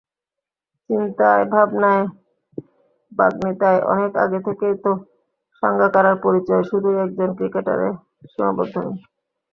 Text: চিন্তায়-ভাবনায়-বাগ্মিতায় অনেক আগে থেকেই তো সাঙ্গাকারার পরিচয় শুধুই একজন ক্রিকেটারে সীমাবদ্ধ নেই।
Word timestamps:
চিন্তায়-ভাবনায়-বাগ্মিতায় 0.89 3.79
অনেক 3.91 4.11
আগে 4.23 4.39
থেকেই 4.47 4.75
তো 4.83 4.91
সাঙ্গাকারার 5.63 6.17
পরিচয় 6.25 6.63
শুধুই 6.69 6.97
একজন 7.05 7.29
ক্রিকেটারে 7.37 7.87
সীমাবদ্ধ 8.31 8.75
নেই। 8.85 8.97